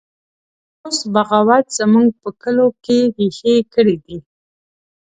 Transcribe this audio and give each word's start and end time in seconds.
اوس 0.83 0.99
بغاوت 1.13 1.65
زموږ 1.79 2.07
په 2.21 2.29
کلو 2.41 2.67
کې 2.83 2.97
ریښې 3.17 3.55
کړي 3.73 3.95
دی 4.05 4.17